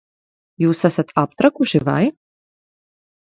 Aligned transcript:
Jūs 0.63 0.79
esat 0.89 1.11
aptrakuši, 1.23 1.81
vai? 1.89 2.01